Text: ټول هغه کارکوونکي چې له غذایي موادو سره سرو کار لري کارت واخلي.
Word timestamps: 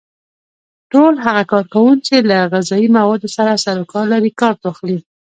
ټول 0.91 1.13
هغه 1.25 1.43
کارکوونکي 1.51 2.03
چې 2.07 2.15
له 2.29 2.37
غذایي 2.53 2.87
موادو 2.97 3.27
سره 3.37 3.61
سرو 3.63 3.83
کار 3.91 4.05
لري 4.13 4.31
کارت 4.41 4.59
واخلي. 4.63 4.97